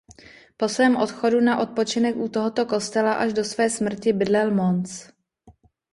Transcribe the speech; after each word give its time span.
Po 0.57 0.67
svém 0.69 0.95
odchodu 0.95 1.41
na 1.41 1.59
odpočinek 1.59 2.15
u 2.17 2.29
tohoto 2.29 2.65
kostela 2.65 3.13
až 3.13 3.33
do 3.33 3.43
své 3.43 3.69
smrti 3.69 4.13
bydlel 4.13 4.51
Mons. 4.55 5.09